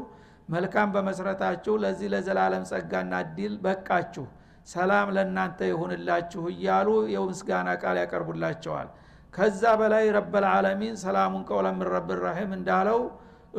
መልካም 0.48 0.88
በመስረታችሁ 0.94 1.74
ለዚህ 1.84 2.08
ለዘላለም 2.12 2.64
ጸጋና 2.70 3.14
እድል 3.24 3.54
በቃችሁ 3.64 4.26
ሰላም 4.66 5.08
ለእናንተ 5.16 5.58
ይሁንላችሁ 5.70 6.42
እያሉ 6.52 6.88
የምስጋና 7.14 7.68
ቃል 7.82 7.96
ያቀርቡላቸዋል። 8.02 8.88
ከዛ 9.34 9.62
በላይ 9.80 10.04
ረበልዓለሚን 10.16 10.94
ሰላሙን 11.02 11.42
ቀውለ 11.48 11.66
ምን 11.74 11.88
ረብ 11.94 12.08
ራሒም 12.22 12.52
እንዳለው 12.58 13.00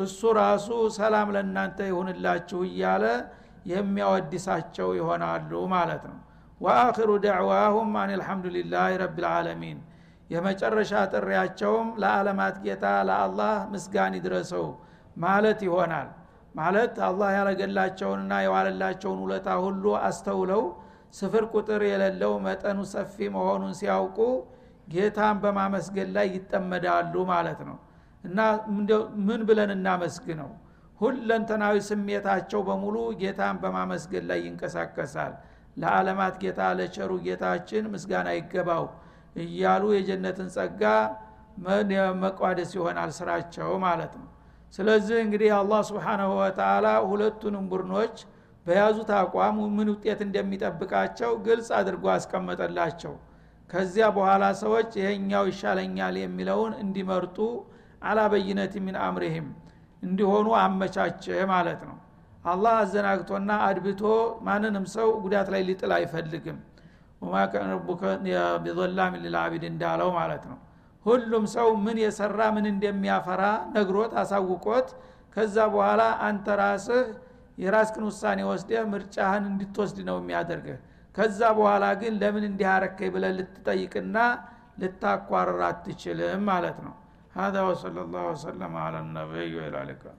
እሱ 0.04 0.20
ራሱ 0.40 0.68
ሰላም 0.98 1.28
ለእናንተ 1.36 1.80
ይሁንላችሁ 1.90 2.60
እያለ 2.70 3.04
የሚያወድሳቸው 3.72 4.90
ይሆናሉ 4.98 5.52
ማለት 5.74 6.04
ነው። 6.10 6.18
ወአክሩ 6.62 7.10
ደዕዋሁም 7.26 7.92
አን 8.02 8.12
አልሐምዱሊላህ 8.16 8.88
ረብልዓለሚን 9.04 9.80
የመጨረሻ 10.30 10.94
ጥሪያቸውም 11.14 11.90
ለዓለማት 12.02 12.56
ጌታ 12.66 12.86
ለአላህ 13.10 13.54
ምስጋን 13.74 14.16
ይድረሰው 14.18 14.66
ማለት 15.18 15.60
ይሆናል። 15.68 16.10
ማለት 16.56 16.96
አላህ 17.08 17.30
ያረገላቸውንና 17.38 18.34
የዋለላቸውን 18.46 19.20
ውለታ 19.26 19.50
ሁሉ 19.66 19.86
አስተውለው 20.08 20.64
ስፍር 21.14 21.44
ቁጥር 21.54 21.82
የሌለው 21.88 22.34
መጠኑ 22.46 22.80
ሰፊ 22.94 23.18
መሆኑን 23.36 23.74
ሲያውቁ 23.80 24.18
ጌታን 24.90 25.38
በማመስገን 25.44 26.10
ላይ 26.16 26.28
ይጠመዳሉ 26.36 27.14
ማለት 27.32 27.60
ነው። 27.70 27.78
እና 28.24 28.40
ምን 29.28 29.42
ብለን 29.50 29.72
እናመስግነው? 29.76 30.50
ሁለንተናዊ 31.02 31.76
ስሜታቸው 31.90 32.62
በሙሉ 32.68 32.96
ጌታን 33.22 33.58
በማመስገን 33.64 34.26
ላይ 34.30 34.40
ይንቀሳቀሳል። 34.48 35.34
ለዓለማት 35.78 36.36
ጌታ 36.44 36.62
ለቸሩ 36.78 37.12
ጌታችን 37.26 37.84
ምስጋና 37.94 38.28
ይገባው 38.38 38.86
እያሉ 39.42 39.84
የጀነትን 39.96 40.48
ጸጋ 40.56 40.84
መቋደስ 42.24 42.72
ይሆናል 42.78 43.12
ስራቸው 43.18 43.70
ማለት 43.86 44.14
ነው። 44.22 44.28
ስለዚህ 44.74 45.18
እንግዲህ 45.26 45.50
አላህ 45.60 45.82
ስብሓናሁ 45.90 46.32
ወተላ 46.40 46.88
ሁለቱንም 47.10 47.66
ቡድኖች 47.72 48.16
በያዙት 48.68 49.10
አቋም 49.18 49.58
ምን 49.76 49.90
ውጤት 49.94 50.20
እንደሚጠብቃቸው 50.26 51.32
ግልጽ 51.46 51.70
አድርጎ 51.78 52.06
አስቀመጠላቸው። 52.14 53.14
ከዚያ 53.70 54.06
በኋላ 54.16 54.44
ሰዎች 54.62 54.90
ይሄኛው 55.00 55.46
ይሻለኛል 55.52 56.16
የሚለውን 56.22 56.74
እንዲመርጡ 56.84 57.38
አላበይነት 58.04 58.74
ሚን 58.86 58.98
አምሪህም 59.06 59.48
እንዲሆኑ 60.04 60.48
አመቻቸ 60.62 61.24
ማለት 61.52 61.82
ነው። 61.90 61.96
አላህ 62.46 62.74
አዘናግቶና 62.82 63.52
አድብቶ 63.66 64.04
ማንንም 64.48 64.86
ሰው 64.94 65.08
ጉዳት 65.24 65.48
ላይ 65.54 65.62
ሊጥል 65.70 65.92
አይፈልግም። 65.98 66.58
ወማ 67.22 67.36
ከን 67.52 67.70
ረቡከ 67.74 68.02
ቢዘላም 68.66 69.14
ልልአቢድ 69.24 69.64
እንዳለው 69.72 70.10
ማለት 70.20 70.44
ነው። 70.52 70.58
ሁሉም 71.06 71.46
ሰው 71.56 71.68
ምን 71.86 71.98
የሰራ 72.04 72.40
ምን 72.56 72.66
እንደሚያፈራ 72.72 73.44
ነግሮት 73.76 74.14
አሳውቆት 74.22 74.88
ከዛ 75.36 75.56
በኋላ 75.74 76.02
አንተ 76.28 76.48
ራስህ 76.62 77.06
የራስክን 77.63 78.05
ውሳኔ 78.11 78.41
ወስደህ 78.51 78.85
ምርጫህን 78.93 79.45
እንድትወስድ 79.51 79.99
ነው 80.09 80.17
የሚያደርግህ 80.21 80.79
ከዛ 81.15 81.41
በኋላ 81.59 81.85
ግን 82.03 82.15
ለምን 82.23 82.45
እንዲያረከኝ 82.51 83.11
ብለ 83.17 83.25
ልትጠይቅና 83.39 84.17
ልታኳረር 84.83 85.63
አትችልም 85.71 86.45
ማለት 86.53 86.79
ነው 86.87 86.95
هذا 87.35 87.61
وصلى 87.63 88.01
الله 88.07 88.25
وسلم 88.33 88.73
على 88.77 88.99
النبي 88.99 89.51
وإلى 89.57 89.79
اللقاء 89.83 90.17